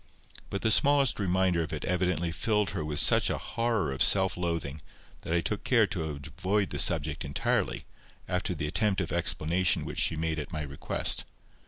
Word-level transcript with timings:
But 0.49 0.63
the 0.63 0.71
smallest 0.71 1.19
reminder 1.19 1.61
of 1.61 1.71
it 1.71 1.85
evidently 1.85 2.31
filled 2.31 2.71
her 2.71 2.83
with 2.83 2.97
such 2.97 3.29
a 3.29 3.37
horror 3.37 3.91
of 3.91 4.01
self 4.01 4.35
loathing, 4.35 4.81
that 5.21 5.31
I 5.31 5.41
took 5.41 5.63
care 5.63 5.85
to 5.85 6.05
avoid 6.25 6.71
the 6.71 6.79
subject 6.79 7.23
entirely, 7.23 7.83
after 8.27 8.55
the 8.55 8.65
attempt 8.65 8.99
at 9.01 9.11
explanation 9.11 9.85
which 9.85 9.99
she 9.99 10.15
made 10.15 10.39
at 10.39 10.51
my 10.51 10.63
request. 10.63 11.25